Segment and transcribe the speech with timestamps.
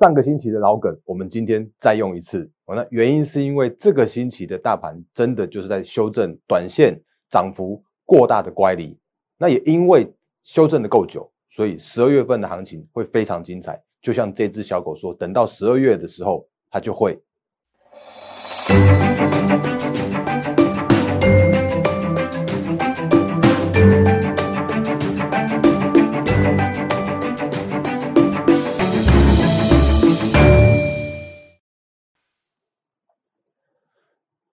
[0.00, 2.50] 上个星期的老梗，我们今天再用一次。
[2.64, 8.98] 哦，那原因是因为这个星期的大盘真的就是在修正短线涨幅过大的乖离。
[9.36, 10.10] 那也因为
[10.42, 13.78] 修正的够久，所以十二月份的行情会非常精彩。
[14.00, 17.20] 就像这只小狗说，等到十二月的时候，它就会。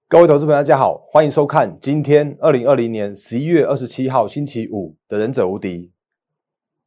[0.10, 5.80] 各位投资朋友，大家好，欢迎收看今天二零二零年十一月二十七号星期五的《忍者无敌》，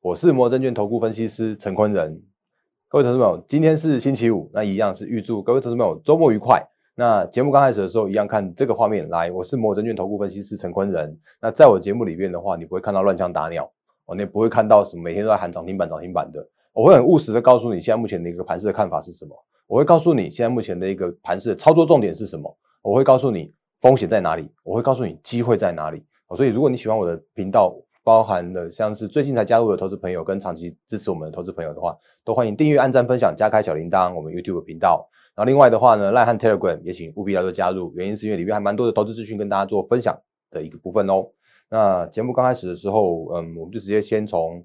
[0.01, 2.19] 我是摩证券投顾分析师陈坤仁。
[2.89, 6.67] 各位投资朋友，今天是星期五，那一样是预祝各位投资朋友周末愉快。
[6.95, 11.15] 那节目刚开始的时候，一样看这个画面来，我是摩证券投顾分析师陈坤仁。
[11.43, 13.71] 那在我节目里面的话，你不会看到乱枪打鸟，
[14.07, 16.43] 哦，你也不会看到什么每天都在喊涨停板、涨停板的。
[16.73, 19.37] 我会很务实的告诉你，现在目前的一个盘势的看法是什么。
[19.67, 22.57] 我会告诉你，现在目前的一个盘势的操作重点是什么。
[22.83, 26.03] 我会告诉你风险在哪里，我会告诉你机会在哪里。
[26.37, 35.09] 所以如果你喜欢我的频道，包含了像是最近才加入的投资朋友跟长期支持我们的投资朋友的话，都欢迎订阅、按赞、分享、加开小铃铛，我们 YouTube 频道。
[35.35, 40.19] 然后另外的话呢，赖汉 Telegram 也请务必要做加入，原因是因为里面还蛮多的投资资讯跟大家做分享
[40.51, 41.27] 的一个部分哦。
[41.69, 44.65] 那节目刚开始的时候，嗯，我们就直接先从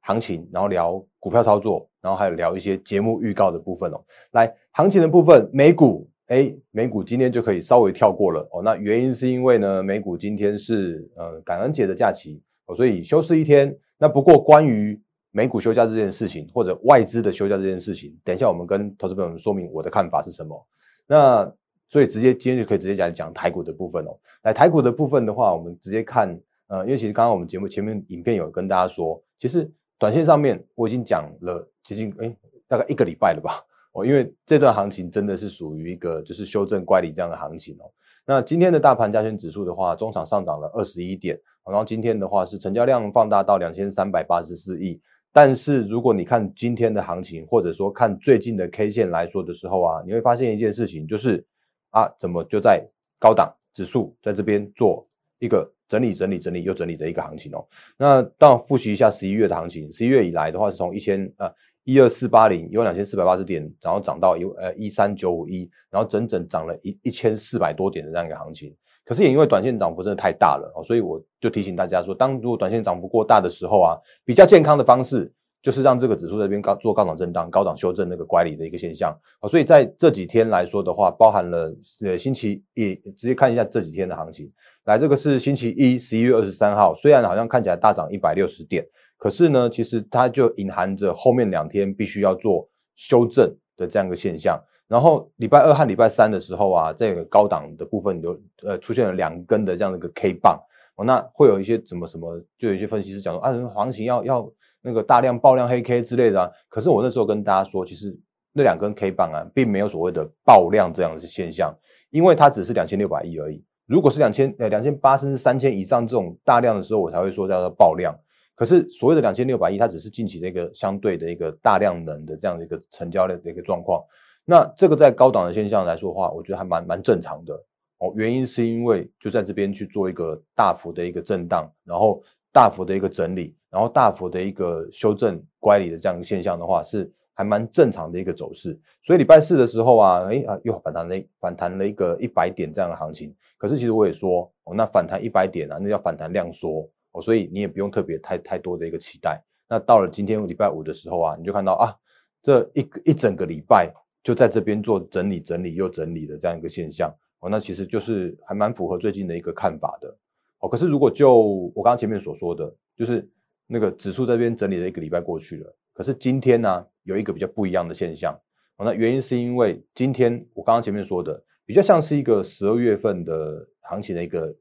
[0.00, 4.02] 行情，然后聊股票操作，然后还有聊一些节目预告的部分哦。
[4.32, 6.08] 来，行情的部分，美股。
[6.28, 8.62] 哎，美股今天就可以稍微跳过了哦。
[8.62, 13.76] 那原因是因为呢，美股今天是呃感恩节的假期哦，所以休市一天。
[13.98, 15.00] 那不过关于
[15.30, 20.66] 美股休假这件事情，或者外资的休假这件事情，等一下我们跟投资朋友们说明我的看法是什么。
[21.06, 21.52] 那
[21.88, 24.18] 所以直接今天就可以直接讲讲台股的部分哦。
[24.42, 26.38] 来，台股的部分的话，我们直接看
[26.68, 32.34] 呃，因为其实刚刚我们节目前面影片有跟大家说，其实短线上面我已经讲了接近哎
[32.66, 33.62] 大概一个礼拜了吧。
[33.94, 37.90] 哦，因为这段行情真的是属于一个就是修正乖离这样的行情哦。
[38.26, 45.00] 那今天的大盘加权指数的话，中场上涨了二十一点，然后今天的话是成交量放大到两千三百八十四亿。
[45.30, 51.46] 但是如果你看今天的行情，或者说看最近的 K 线来说的时候啊，你会发现一件事情，就是
[51.90, 52.84] 啊，怎么就在
[53.20, 55.06] 高档指数在这边做
[55.38, 57.64] 一个整理、整理、整理又整理的一个行情哦。
[57.96, 61.48] 那当然复习一下十一月的行情，十一月以来的话是从一千呃。
[61.84, 68.74] 一二四八零，有两千四百八十点，然后涨到一呃一三九五一，然后整整涨了一一千四百多点的这样一个行情。
[69.04, 75.30] 可是也因为短线涨幅真的太大了哦，所以我就提醒大家说，当如果短线涨幅过大的时候啊，比较健康的方式
[75.62, 79.48] 就是让这个指数这边高做高档震荡、高档修正那个乖离的一个现象哦。
[79.48, 81.70] 所以在这几天来说的话，包含了
[82.02, 84.50] 呃星期一，直接看一下这几天的行情。
[84.84, 88.86] 来，这个是星期一，十一月二十三号，虽然好像看起来大涨一百六十点。
[89.24, 94.62] 可是呢，其实它就隐含着后面两天必须要做修正的这样一个现象。
[94.86, 100.60] 然后礼拜二和礼拜三的时候啊，这个高档的部分有呃出现了两根的这样的一个 K 棒
[100.96, 104.52] 哦，那会有一些什么什么，就有一些分析师讲说啊，行情要要
[104.82, 106.50] 那个大量爆量黑 K 之类的啊。
[106.68, 108.14] 可是我那时候跟大家说，其实
[108.52, 111.74] 那两根 K 棒啊，并没有所谓的爆量这样的现象，
[112.10, 113.64] 因为它只是两千六百亿而已。
[113.86, 118.14] 如果是两千呃两千八甚至三千以上这种大量的时候，我才会说叫做爆量。
[118.56, 124.00] 可是所谓的两千六百亿，它只是近期的一个相对的一个大量能的这样的一个成交量的一个状况。
[124.44, 127.54] 那这个在高档的现象来说的话，我觉得还蛮蛮正常的
[127.98, 128.12] 哦。
[128.14, 132.22] 原因是因为就在这边去做一个大幅的一个震荡，然后
[132.52, 138.78] 大幅的一个整理，然后大幅的一个修正乖离的这样一个现象的话，是还蛮正常的一个走势。
[139.02, 143.34] 所以礼拜四的时候啊，哎啊又反弹了反弹了一个一百点这样的行情。
[143.58, 146.88] 可是其实我也说哦，那反弹一百点啊，那叫反弹量缩。
[147.14, 149.40] 哦，所以你也不用特别太太多的一个期待。
[149.68, 151.94] 那到了今天礼拜五的时候啊，你就看到啊，
[152.42, 153.92] 这一一整个礼拜
[154.22, 157.14] 就在这边做整理、整理又整理的这样一个现象。
[157.38, 160.16] 哦，那其实就是还蛮符合最近的一个看法的。
[160.58, 163.26] 哦，可是如果就我刚刚前面所说的，就是
[163.68, 168.34] 那个指数这边整理了一个礼拜过去了，可是今天呢有一个比较不一样的现象。
[168.76, 174.52] 哦，那原因是因为今天我刚刚前面说的比较像是一个十二月份的行情的一个。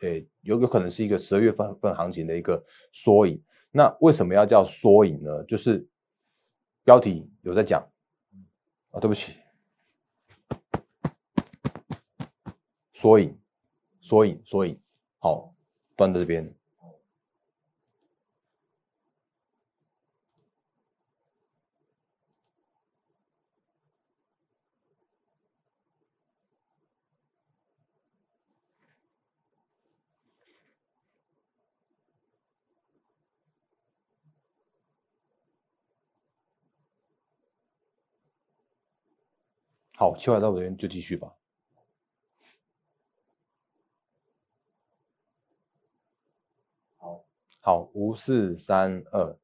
[0.00, 2.62] 诶，有有可能是一个十二月份份行情的一个
[2.92, 3.42] 缩影。
[3.70, 5.44] 那为什么要叫缩影呢？
[5.44, 5.86] 就是
[6.84, 7.80] 标题有在讲
[8.90, 9.34] 啊，对不起，
[12.92, 13.38] 缩影，
[14.00, 14.78] 缩影，缩影，
[15.18, 15.54] 好，
[15.96, 16.54] 端在这边。
[39.98, 41.32] 好，切换到这边就继续吧。
[46.98, 47.24] 好，
[47.62, 49.34] 好，五四三二，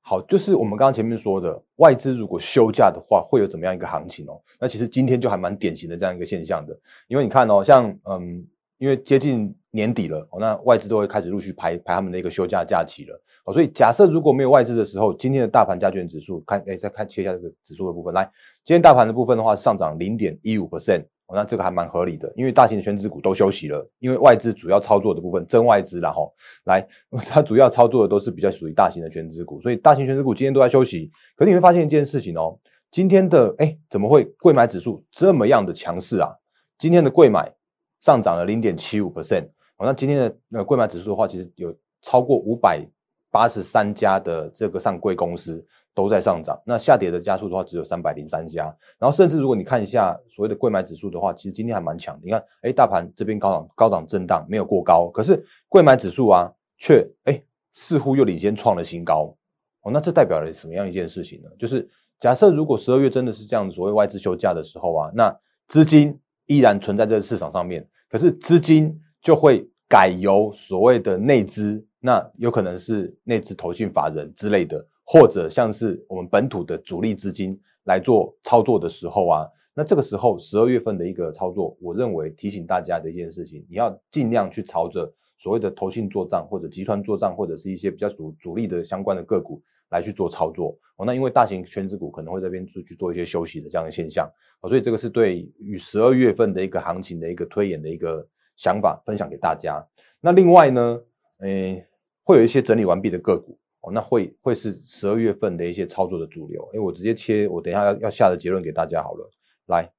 [0.00, 4.40] 好，就是我们刚刚前面说的，外资如果休假的话，会有怎么样一个行情哦？
[4.60, 8.46] 那其实今天就还蛮典型的这样一个现象的，因为你看哦，像嗯，
[8.78, 13.20] 因为接近年底了哦，那外资都会开始陆续排排他们的一个休假假期了。
[13.44, 18.14] 哦，所以假设如果没有外资的时候，今天的大盘加权指数，看，哎，再看切一下这个指数的部分。
[18.14, 18.24] 来，
[18.64, 26.32] 今天大盘的部分的话，上涨零点一五 percent，哦，那这个还蛮合理的，因为大型的全指股都休息了，因为外资主要操作的部分，真外资然后
[26.66, 26.86] 来，
[27.26, 31.10] 它主要操作的都是比较属于大型的全指股，所以大型全指股今天都在休息。
[31.36, 32.56] 可你会发现一件事情哦，
[32.92, 36.30] 今天的哎，怎么会贵买指数这么样的强势啊？
[36.78, 37.52] 今天的贵买
[38.00, 39.46] 上涨了零点七五 percent，
[39.78, 42.86] 哦，那今天的那贵买指数的话，其实有超过五百。
[43.32, 48.64] 八十三家的这个上柜公司都在上涨，那下跌的家数的话只有三百零三家，
[48.98, 52.20] 然后甚至如果你看一下所谓的贵买指数的话，其实今天还蛮强的。
[52.24, 57.42] 你看，哎，大盘这边高档高档震荡没有过高，可是贵买指数啊，却哎
[57.72, 59.34] 似乎又领先创了新高
[59.80, 59.90] 哦。
[59.90, 61.48] 那这代表了什么样一件事情呢？
[61.58, 61.88] 就是
[62.20, 65.34] 假设如果十二月真的是这样子，所谓外资休假的时候啊，那
[65.68, 71.82] 资金依然存在这个市场上面，可是资金就会改由所谓的内资。
[72.04, 91.06] 那有可能是内资投信法人之类的，或者像是我们本土的主力资金来做操作的时候啊，那这个时候十二月份的一个操作，我认为提醒大家的一件事情，你要尽量去朝着所谓的投信做账，或者集团做账，或者是一些比较主主力的相关的个股来去做操作哦。
[91.06, 94.28] 那因为大型圈子股可能会这边去去做一些休息的这样的现象
[94.60, 98.26] 哦，所以这个是对于十二月份的一个行情的一个推演的一个
[98.56, 99.80] 想法分享给大家。
[100.20, 101.00] 那另外呢，
[101.38, 101.86] 诶。
[102.24, 106.68] 会有一些整理完毕的个股哦，那会会是十二月份的一些操作的主流。
[106.72, 109.30] 哎，我直接切，我等一下要要下的结论给大家好了。
[109.66, 109.90] 来，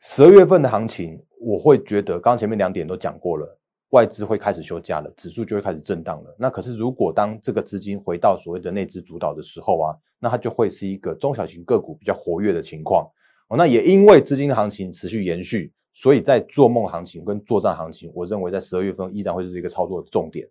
[0.00, 3.58] 十二月份的行情，我会觉得，刚前面两点都讲过了，
[3.90, 6.36] 外资会开始休假了，指数就会开始震荡了。
[6.38, 13.10] 那可是，如果当这个资金回到所谓的内资主导的时候啊，那它就会是一个中小型个股比较活跃的情况
[13.48, 13.56] 哦。
[13.56, 20.46] 那也因为资金的行情持续延续，所以在做梦行情跟作战行情，我认为在十二月份依然会是一个操作的重点。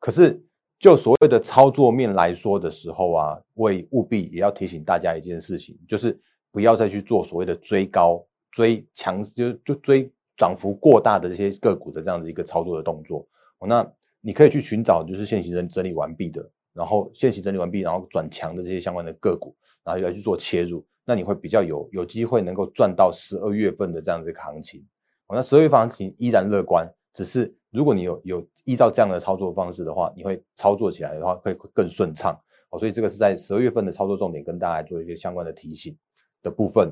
[0.00, 0.40] 可是，
[0.78, 6.16] 就所谓的操作面来说的时候啊，我也务必也要提醒大家一件事情，就是
[6.52, 13.26] 不要再去做所谓的追高、追强，就就追涨幅过大的这些个股的这样子一个操作的动作。
[13.66, 13.84] 那
[14.20, 24.86] 你可以去寻找就是现行整整理完毕的，然后现行整理完毕，然后转强的这些相关的个股，然后来去做切入，那你会比较有有机会能够赚到十二月份的这样子一个行情。
[25.28, 27.52] 那十二月份行情依然乐观，只是。
[27.70, 32.32] 如果你有有依照这样的操作方式的话，你会操作起来的话会更顺畅
[32.70, 32.78] 哦。
[32.78, 35.94] 所以这个是在十二月份的操作重点，跟大家做一些相关的提醒
[36.42, 36.90] 的部分。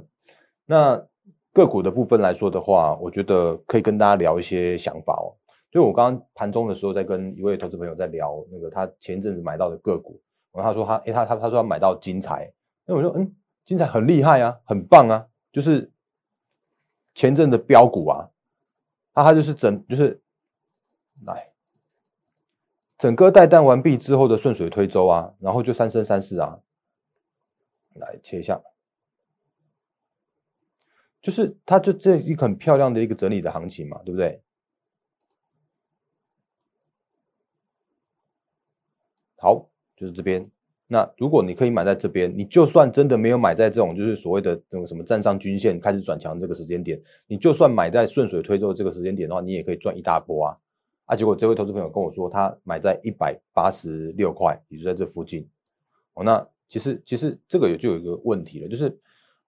[0.66, 1.02] 那
[1.54, 5.32] 个股的部分来说的话，我觉得可以跟大家聊一些想法哦。
[5.70, 10.20] 就我刚刚盘中的时候，在跟一位投资朋友在聊那个他前一阵子买到的个股，
[10.52, 12.52] 然后他说他诶他他他说他买到金财，
[12.84, 13.34] 那我说嗯
[13.64, 15.90] 金财很厉害啊，很棒啊，就是
[17.14, 18.28] 前阵的标股啊，
[19.14, 20.20] 他他就是整就是。
[21.24, 21.52] 来，
[22.98, 26.60] 整个带弹完毕之后的顺水推舟啊，然后就三生三世啊，
[27.94, 28.60] 来切一下，
[31.22, 34.40] 就是它就这一个很漂亮的一个整理的行情嘛，对不对？
[39.38, 40.50] 好，就是这边。
[40.88, 50.56] 那如果你可以买在这边，你就算真的没有买在这种就是所谓的那种什么站上均线开始转强这个时间点，你就算买在顺水推舟这个时间点的话，你也可以赚一大波啊。
[51.06, 51.16] 啊！
[51.16, 55.48] 结果这位投资朋友跟我说，他买在一百八十六块，也就在这附近。
[56.14, 58.98] 哦，那其实其实这个也就有一个问题了，就是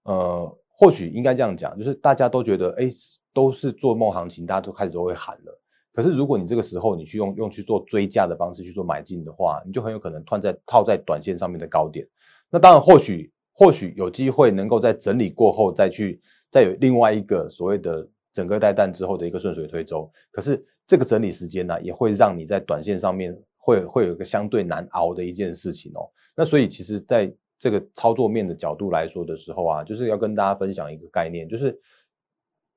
[0.04, 2.88] 呃，或许应该这样讲，就是大家都觉得，哎，
[3.34, 5.60] 都是做梦行情，大家都开始都会喊了。
[5.92, 12.06] 可是如果你这个时候你去用用去做追价的方式去做买进的话，你就很有可能套在套在短线上面的高点。
[12.50, 16.20] 那当然，或许或许有机会能够在整理过后再去
[16.52, 20.08] 再有另外一个所谓的整个带弹之后的一个顺水推舟。
[20.30, 20.64] 可是。
[20.88, 26.10] 这个整理时间呢，也会让你在短线上面会会有一个相对难熬的一件事情哦。
[26.34, 31.78] 那所以其实在这个操作面的角度来说的时候啊，就是要跟大家分享一个概念，就是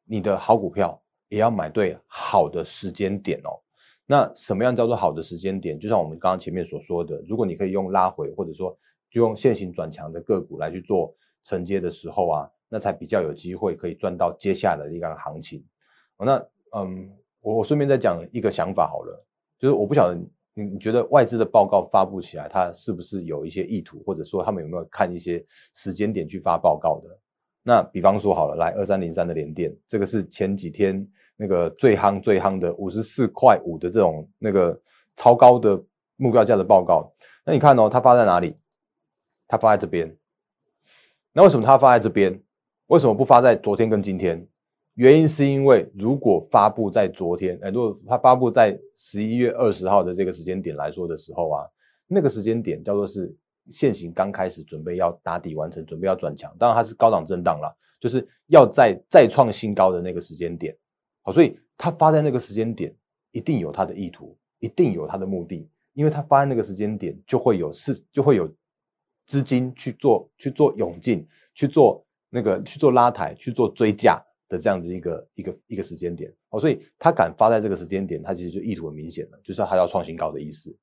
[0.04, 3.56] 你的好股票也要买对好的时间点哦。
[4.06, 5.80] 那什么样叫做好的时间点？
[5.80, 8.78] 就像我们刚刚前面所说的，如果你可以用拉回，或者说
[9.10, 15.64] 就用现行转强的个股来去做承接的时候啊，那才比较有机会可以赚到接下来的一个行情。
[16.18, 17.10] 那嗯。
[17.42, 19.26] 我我顺便再讲一个想法好了，
[19.60, 20.16] 就是我不晓得
[20.54, 25.44] 你你觉得外资的报告发布起来，它是不是有一些意图，或者说他们有没有看一些
[25.74, 27.10] 时间点去发报告的？
[27.64, 34.80] 那比方说好了，来二三零三的连电，这个是前几天那个最夯最夯的五十四块五的这种那个
[35.16, 35.80] 超高的
[36.18, 37.14] 目标价的报告。
[37.46, 38.56] 那你看哦，它发在哪里？
[39.48, 40.16] 它发在这边。
[41.34, 42.42] 那为什么它发在这边？
[42.88, 44.48] 为什么不发在昨天跟今天？
[44.96, 51.66] 原因是因为如果发布在昨天，哎，如果它发布在十一月二十号的这个时间点来说的时候啊，
[52.08, 53.34] 那个时间点叫做是
[53.72, 60.76] 现行刚开始准备要打底完成，准备要转强，当然它是高档震荡了，就是要再再创新高的那个时间点。
[61.22, 62.94] 好，所以它发在那个时间点，
[63.32, 68.54] 一定有它的意图，一定有它的目的，因为它发在那个时间点，就会有市，就会有
[69.26, 74.22] 资金去做去做涌进，去做那个去做拉抬，去做追价。
[74.52, 80.76] 的这样子一个一个一个时间点哦，所以他敢发在这个时间点，他其实就意图很明显了，就是他要创新高的意思。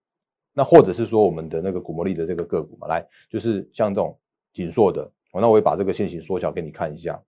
[0.55, 4.19] 那或者是说我们的那个股魔力的这个个股嘛，来就是像这种
[4.55, 7.23] 紧缩的，哦，那我也把这个线型缩小给你看一下。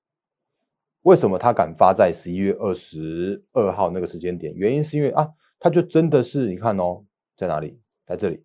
[1.03, 4.53] 为什么他敢发在十一月二十二号那个时间点？
[4.57, 5.29] 原因是因为啊，
[5.59, 7.05] 他就真的是你看哦，
[7.37, 7.79] 在哪里？
[8.07, 8.43] 在这里，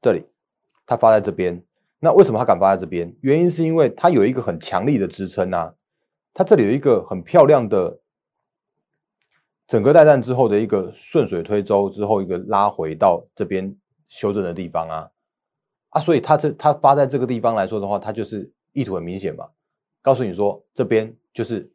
[0.00, 0.24] 这里，
[0.86, 1.62] 他发在这边。
[2.00, 3.14] 那为什么他敢发在这边？
[3.20, 5.74] 原因是因为他有一个很强力的支撑啊。
[6.38, 7.98] 它这里有一个很漂亮的
[9.66, 13.74] 整个带弹之后的一个顺水推舟之后一个拉回到这边
[14.10, 15.10] 修正的地方啊
[15.88, 19.48] 啊，所以它这它发在这个地方来说的话，它就是意图很明显嘛，
[20.02, 21.72] 告诉你说这边就是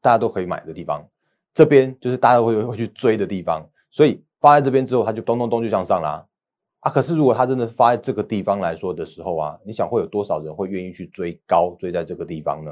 [0.00, 1.04] 大家都可以买的地方，
[1.52, 6.24] 这边就是大家会会去追的地方，所以发在这边之后，它就咚咚咚就向上啦
[6.78, 6.92] 啊。
[6.92, 12.70] 可是如果它真的发在这个地方来说的时候啊，你想会有多少人会愿意去追高追在这个地方呢？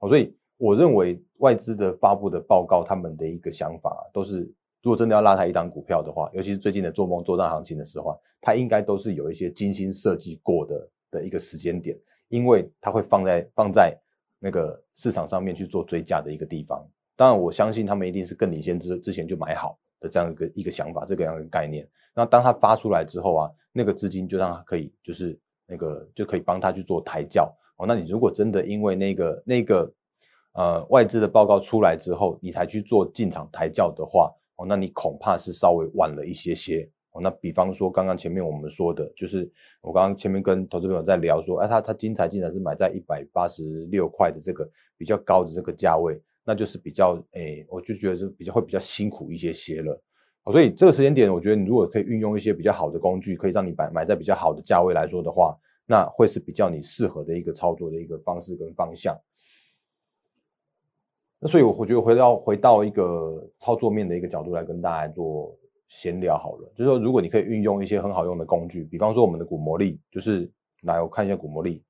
[0.00, 0.34] 哦，所以。
[0.64, 11.94] 我认为外资的发布的报告，他们的一个想法都是，如果真的要拉抬一档股票的话，尤其是最近的做梦做账行情的时候，它应该都是有一些精心设计过的的一个时间点，
[12.28, 13.94] 因为它会放在放在
[14.38, 16.82] 那个市场上面去做追加的一个地方。
[17.14, 21.86] 当然，我相信他们一定是更领先之之前就买好的这样一个一个想法，这个样的概念。
[22.14, 27.84] 那当它发出来之后啊，那个资金就让它可以就是那个就可以帮他去做抬轿哦。
[27.86, 29.92] 那你如果真的因为那个那个。
[30.54, 37.20] 呃，外资的报告出来之后，你才去做进场抬轿的话，哦，那你恐怕是稍微晚了一些些哦。
[37.20, 39.50] 那比方说，刚刚前面我们说的，就是
[39.82, 44.64] 我刚刚前面跟投资朋友在聊说，哎，他他金财竟然是买在一百八十六块的这个
[44.96, 50.00] 比较高的这个价位，那就是比较，哎，我就觉得是比较会比较辛苦一些些了。
[50.52, 59.18] 所以这个时间点，我觉得你如果可以运用一些比较好的工具，可以让你买买在比较好的价位来说的话，那会是比较你适合的一个操作的一个方式跟方向。
[61.44, 65.54] 那所以，我我觉得回到回到一个操作面的一个角度来跟大家做
[65.88, 66.72] 闲聊好了。
[66.74, 70.50] 就是说，如果你可以运用一些很好用的工具，比方说我们的股魔力，就是
[70.84, 71.82] 来我看一下股魔力。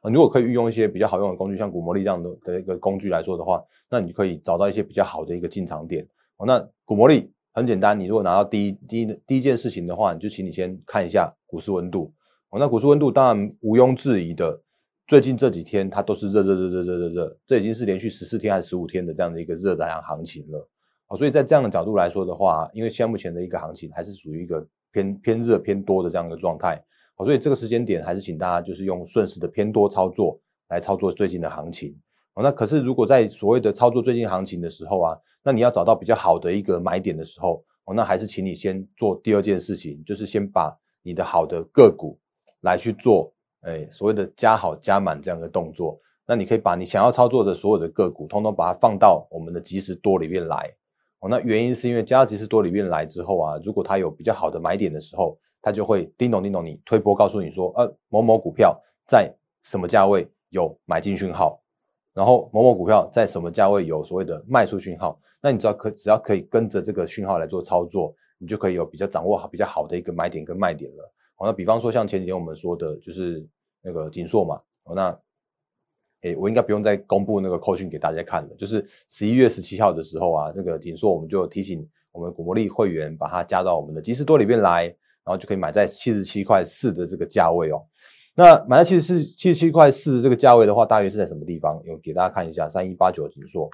[0.00, 6.02] 啊，如果可以运用一些比较好用的工具，像股魔力这样的的一个工具来说的话，那你可以找到一些比较好的一个进场点。
[6.38, 12.10] 哦，那股魔力很简单，你如果拿到第一第一第一件事情的话，你就请你先看一下股市温度。
[12.48, 14.62] 哦，那股市温度当然毋庸置疑的。
[15.06, 20.68] 最近这几天它都是热热热热热热热，这已经是连续十四天还是十五天的这样的一个热的行情了
[21.06, 21.16] 啊！
[21.16, 26.74] 所以在这样的角度来说的话，因为现在目前的一个行情还是属于一个偏偏热偏多的这样一个状态
[27.14, 31.96] 啊，所以这个时间点还是请大家就是用顺势的偏多操作来操作最近的行情
[32.34, 32.42] 哦。
[32.42, 42.18] 那可是如果在所谓的操作最近行情的时候啊，那你要找到比较好的一个买点的时候哦，那还是请你先做第二件事情，就是先把你的好的个股
[42.62, 43.32] 来去做。
[43.66, 50.72] 哎，所谓的加好加满这样的动作，那你可以把你想要操作的所有的个股，通通把它放到我们的即时多里面来。
[51.18, 61.60] 哦，那原因是因为加到即时多里面来之后啊，如果它有比较好的买点的时候，它就会叮咚叮咚你推波告诉你说，呃，某某股票在什么价位有买进讯号，
[62.14, 71.12] 然后某某股票在什么价位有所谓的卖出讯号，那你只要可只要可以跟着这个讯号来做操作，你就可以有比较掌握好比较好的一个买点跟卖点了。
[71.34, 73.44] 好，那比方说像前几天我们说的，就是。
[73.86, 75.16] 那个锦硕嘛，哦，那，
[76.22, 78.54] 诶，我应该不用再公布那个扣讯给大家看了。
[78.56, 84.86] 就是十一月十七号的时候啊，这个锦硕我们就提醒我们股魔力会员把它加到我们的即时多里面来，
[85.22, 87.86] 然后就可以买在七十七块四的这个价位哦。
[88.34, 91.80] 那买在七十四七十七块四的这个价位的话，大约是在什么地方？
[91.84, 93.70] 有给大家看一下三一八九锦硕，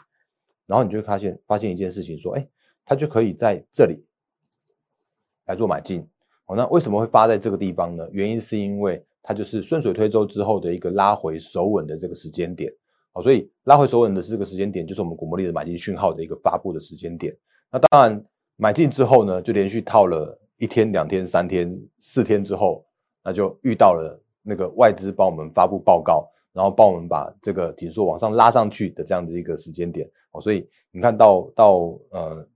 [0.66, 2.46] 然后你就会发现发现一件事情，说，哎，
[2.84, 4.04] 它就可以在这里
[5.46, 6.06] 来做买进。
[6.44, 8.06] 哦，那为什么会发在这个地方呢？
[8.12, 9.02] 原因是因为。
[9.22, 12.72] 它就是顺水推舟之后的一个拉回守稳的这个时间点，
[13.12, 17.32] 好，所以拉回守稳的这个时间点，就是我们股魔力的买进讯号的一个发布的时间点。
[17.70, 18.24] 那当然
[18.56, 22.84] 买进之后呢，就连续套了一天、两天、三天、四天之后，
[23.24, 32.46] 那就遇到了那个外资帮我们发布报告，然后帮我们把这个紧缩往上拉上去的这样子一个时间点哦，所以你看到到呃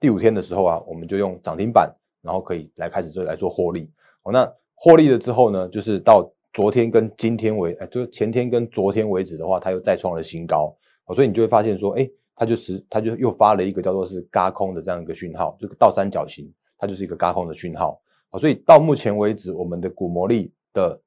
[0.00, 3.90] 第五天的时候啊，我们就用涨停板，然后可以来开始做来做获利
[4.24, 4.32] 哦。
[4.32, 21.00] 那获利了之后呢，就是到昨天跟今天为哎，就是前天跟昨天为止的话，它又再创了新高哦，所以你就会发现说，哎，它就是它就又发了一个叫做是嘎空的这样一个讯号，就倒三角形，它就是一个嘎空的讯号哦，所以到目前为止，我们的股魔力的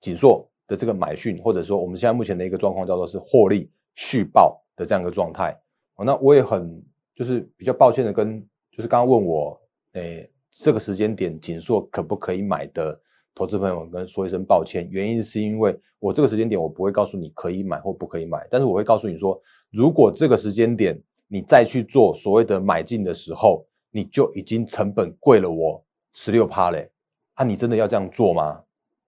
[0.00, 0.48] 紧缩。
[0.68, 5.58] 的这个买讯，或者说我们现在目前的一个状况叫做是获利续报的这样一个状态。
[5.94, 6.78] 哦，那我也很
[7.14, 8.38] 就是比较抱歉的跟
[8.70, 9.58] 就是刚刚问我，
[9.94, 13.00] 诶这个时间点锦硕可不可以买的
[13.38, 19.40] 投资朋友跟说一声抱歉，原因是因为我这个时间点我不会告诉你可以买或不可以买，但是我会告诉你说，
[19.70, 25.80] 如果这个时间点你再去做所谓的买进的时候，你就已经成本贵了我
[26.12, 26.90] 十六趴嘞，
[27.34, 28.60] 啊，你真的要这样做吗？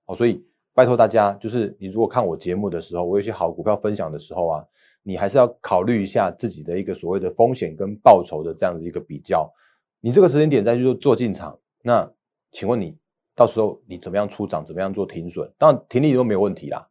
[0.06, 0.44] 哦，所以。
[0.72, 4.64] 拜托大家，就是你如果看我节目的时候，我有些好股票分享的时候啊，
[5.02, 9.52] 你还是要考虑一下自己的一个所谓的风险跟报酬的这样子一个比较。
[10.00, 12.08] 你这个时间点再去做做进场，那
[12.52, 12.96] 请问你
[13.40, 15.50] 到时候你怎么样出涨，怎么样做停损？
[15.56, 16.86] 当然停利都没有问题啦。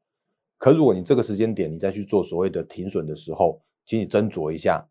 [0.58, 4.84] 可如果你这个时间点你再去做所谓的停损的时候，请你斟酌一下，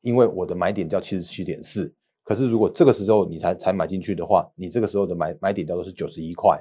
[0.00, 1.92] 因为我的买点叫七十七点四，
[2.24, 6.58] 可是如果这个时候你才才买进去的话，你这个时候的买买点叫做是九十一块，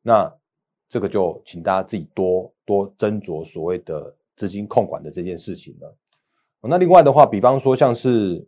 [0.00, 0.32] 那。
[0.88, 5.96] 这个就请大家自己多多斟酌所谓的资金控管的这件事情了。
[6.60, 8.46] 那另外的话，比方说像是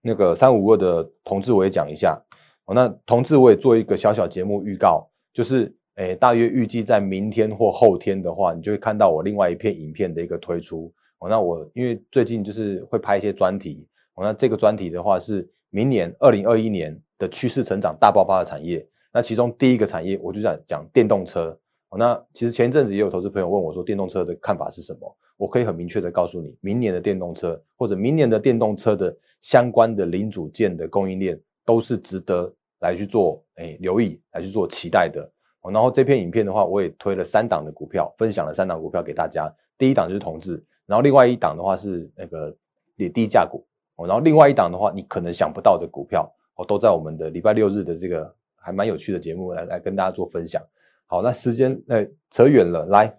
[0.00, 2.22] 那个三五二的同志，我也讲一下。
[2.66, 10.92] 哦，那同志我也做一个小小节目预告，就是诶，大约预计在明天或后天的话，你就会看到我另外一片影片的一个推出。
[11.18, 13.86] 哦，那我因为最近就是会拍一些专题。
[14.14, 18.86] 哦，那这个专题的话是明年二零二一年的趋势成长大爆发的产业。
[19.12, 21.58] 那其中第一个产业，我就想讲电动车。
[21.90, 25.16] 哦那其实前一阵子也有投资朋友问我说，电动车的看法是什么？
[25.36, 35.30] 我可以很明确的告诉你，明年的电动车或者明年的电动车的相关的零组件的供应链，都是值得来去做哎留意，来去做期待的。
[35.72, 39.48] 然后这篇影片的话，我也推了三档的股票，分享了三档股票给大家。
[39.78, 42.54] 第一档就是同志，然后另外一档的话是那个
[42.96, 43.64] 也低价股，
[43.96, 48.34] 然后另外一档的话，你可能想不到的股票，哦，都在我们的礼拜六日的这个。
[48.62, 50.62] 还蛮有趣的节目，来来跟大家做分享。
[51.06, 53.10] 好，那时间呃扯远了，来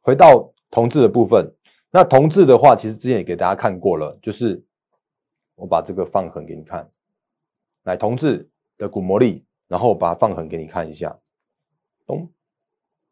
[0.00, 1.48] 回到同志的部分。
[1.92, 4.60] 那同志的话，其实之前也给大家看过了，就是
[5.54, 6.90] 我把这个放横给你看。
[7.84, 11.14] 来，同志的股魔力，然后把它放横给你看一下。
[12.06, 12.26] 咚，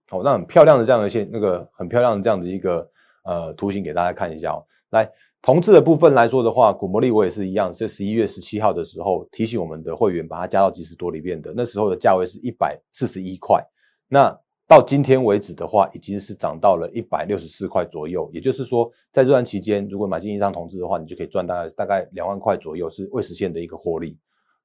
[0.09, 2.91] 好，那很漂亮的这样的线，那个很漂亮的这样的一个
[3.25, 4.65] 呃图形给大家看一下哦。
[4.91, 5.07] 来。
[5.43, 13.65] 同质的部分来说的话，股魔力我也是一样，是十一月十七号的时候提醒我们的会员把它加到即时多里面的，那时候的价位是一百四十一块。
[14.09, 18.29] 那到今天为止的话，已经是涨到了一百六十四块左右。
[18.33, 24.19] 也就是说，在这段期间，如果买进一张同质的话，你就可以赚大概大概两万块左右，是未实现的一个获利。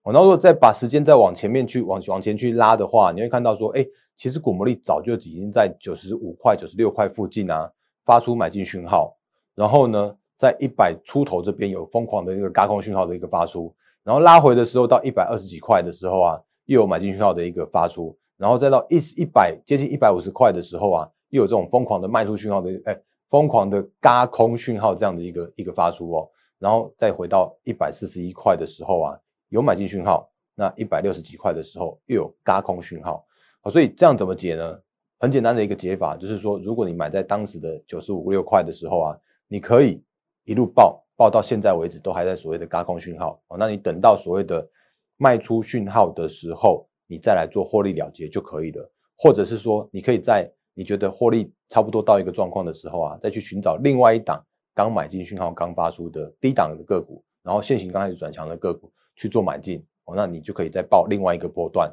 [0.03, 3.85] 然后如果再把时间再往前面去往往前去拉的话，你会看到说，哎，
[4.17, 7.71] 其实股魔力早就已经在九十五块、九十六块附近啊
[8.05, 9.15] 发出买进讯号，
[9.55, 10.15] 然后呢？
[10.41, 13.71] 在一百出头这边有疯狂的一个高空讯号的一个发出，
[14.03, 29.19] 然后拉回的时候到一百二十几块的时候啊，又有买进讯号的一个发出，然后再到一一百接近一百五十块的时候啊，又有这种疯狂的卖出讯号的，哎，疯狂的高空讯号这样的一个一个发出哦，然后再回到一百四十一块的时候啊，
[29.51, 33.23] 有买进讯号，那一百六十几块的时候又有高空讯号，
[33.61, 34.81] 好，所以这样怎么解呢？
[35.19, 40.03] 很简单的一个解法就是说，如果你买在当时的九十五六块的时候啊，你可以。
[40.43, 43.57] 一路报报到现在为止，都还在所谓的高空讯号哦。
[43.59, 44.67] 那你等到所谓的
[45.17, 48.91] 卖出讯号的时候，你再来做获利了结就可以了。
[49.19, 60.15] 或者是说，你可以在你觉得获利差不多到一个状况的时候啊，再去寻找另外一档刚买进讯号刚发出的低档的个股，然后现行刚开始转强的个股去做买进哦。
[60.15, 61.87] 那你就可以再报另外一个波段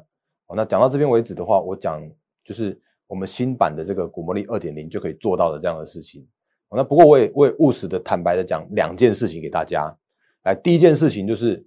[0.47, 0.55] 哦。
[0.55, 2.01] 那讲到这边为止的话，我讲
[2.43, 6.27] 就是我们新版的这个股魔力二点零就可以做到的这样的事情。
[6.71, 9.91] 那不过我也我也务实的坦白的讲两件事情给大家，
[10.43, 11.65] 来第一件事情就是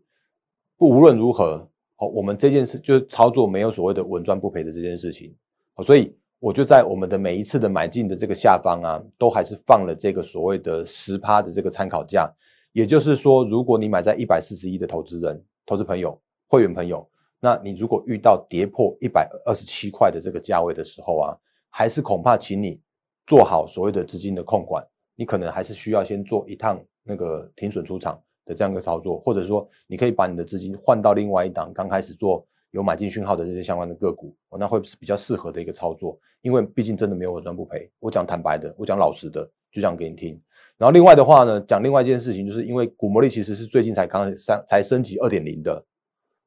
[0.76, 5.34] 不无论如何，好我们这件事就是操作没有所谓的稳赚不赔的这件事情，
[5.74, 12.32] 哦所以我就在我们的每一次的买进的这个下方啊，都还是放了这个所谓的十趴的这个参考价，
[12.70, 17.08] 也就是说如果你买在一百四十一的投资人、投资朋友、会员朋友，
[17.40, 21.36] 那你如果遇到跌破一百二十七块的这个价位的时候啊，
[21.70, 22.80] 还是恐怕请你
[23.26, 24.86] 做好所谓的资金的控管。
[25.14, 37.90] 你可能还是需要先做一趟那个停损出场的这样一个操作，或者说你可以把你的资金换到另外一档刚开始做有买进讯号的这些相关的个股，哦，那会是比较适合的一个操作，因为毕竟真的没有稳赚不赔。
[38.00, 40.40] 我讲坦白的，我讲老实的，就这样给你听。
[40.82, 45.80] 然后另外的话呢，讲另外一件事情，就是因为股魔力其实是最近才刚升才升级二点零的，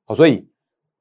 [0.04, 0.46] 好，所以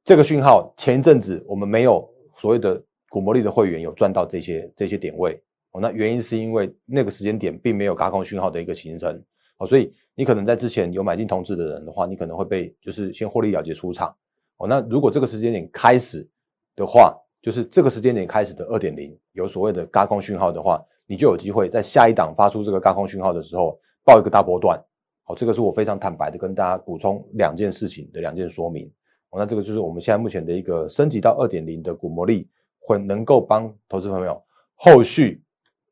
[0.04, 5.42] 这个讯号前一阵子我们没有所谓的股魔力的会员有赚到这些这些点位，
[5.72, 9.20] 哦，那原因是因为那个时间点并没有高空讯号的一个形成，
[9.56, 14.14] 好，所以你可能在之前有买进同志的人的话，你可能会被就是先获利了结出场。
[14.58, 16.24] 哦，那如果这个时间点开始
[16.76, 24.82] 的话，就是这个时间点开始的二点零有所谓的高空讯号的话，你就有机会在下一档发出这个高空讯号的时候报一个大波段。
[25.24, 28.86] 好，这个是我非常坦白的跟大家补充两件事情的两件说明。
[29.30, 32.48] 哦，那这个就是我们现在目前的一个升级到二点零的股魔力，
[32.80, 34.42] 会能够帮投资朋友
[34.74, 35.42] 后续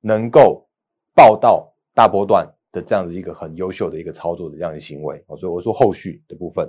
[0.01, 0.69] 能够
[1.15, 2.47] 报到大波段。
[2.73, 6.69] 的这样子一个很优秀的一个操作的这样的行为，所以我说后续的部分，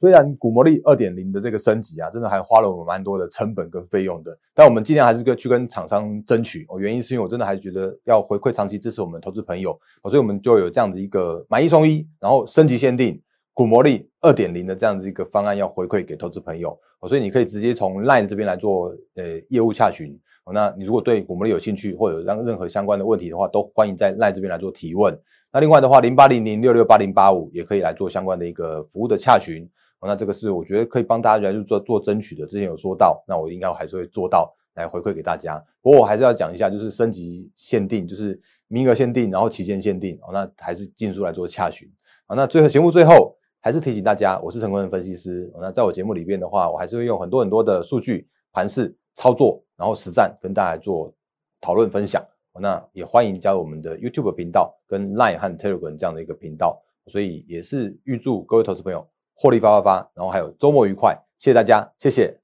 [0.00, 6.66] 虽然股魔力二点零的这个升级啊，真的还花了我们蛮多的成本跟费用的，但我们尽量还是跟去跟厂商争取。
[6.68, 13.20] 哦，原因是因为我真的还是觉得要回馈长期支持我们投资朋友，所以我们就有这样的一个买一送一，然后升级限定
[13.52, 16.76] 股魔力二点零的这样子一个方案要回馈给投资朋友。
[17.06, 20.18] 所以你可以直接从 LINE 这边来做呃业务洽询。
[20.52, 25.18] 那你如果对股魔力有兴趣，或者让任何相关的问题的话，都欢迎在 LINE 这边来做提问。
[25.54, 29.70] 那另外的话，零八零零六六八零八五也可以来做相关的一个服务的洽询。
[30.02, 32.44] 那这个是我觉得可以帮大家来做做争取的。
[32.44, 35.64] 之前有说到，那我应该还是会做到来回馈给大家。
[35.80, 40.18] 不过我还是要讲一下，就是升级限定，就是名额限定，然后期间限定。
[40.22, 41.88] 哦，那还是尽速来做洽询。
[42.26, 45.48] 好，那最后节目最后还是提醒大家，我是陈坤的分析师。
[45.60, 51.14] 那在我节目里边的话，我还是会用很多很多的数据、盘势操作，然后实战跟大家做
[51.60, 52.20] 讨论分享。
[52.60, 62.43] 那也欢迎加入我们的 YouTube 频道跟 Line 和 Telegram 这样的一个频道，所以也是预祝各位投资朋友获利发发发，然后还有周末愉快，谢谢大家，谢谢。